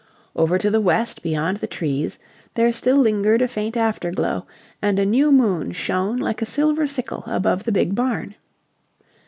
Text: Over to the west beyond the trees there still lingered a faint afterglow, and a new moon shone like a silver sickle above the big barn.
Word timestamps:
Over 0.35 0.57
to 0.57 0.71
the 0.71 0.81
west 0.81 1.21
beyond 1.21 1.57
the 1.57 1.67
trees 1.67 2.17
there 2.55 2.71
still 2.73 2.97
lingered 2.97 3.39
a 3.39 3.47
faint 3.47 3.77
afterglow, 3.77 4.47
and 4.81 4.97
a 4.97 5.05
new 5.05 5.31
moon 5.31 5.73
shone 5.73 6.17
like 6.17 6.41
a 6.41 6.45
silver 6.47 6.87
sickle 6.87 7.23
above 7.27 7.65
the 7.65 7.71
big 7.71 7.93
barn. 7.93 8.33